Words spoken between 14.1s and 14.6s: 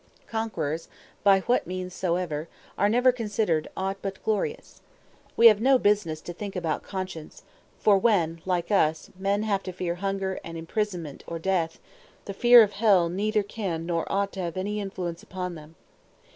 ought to have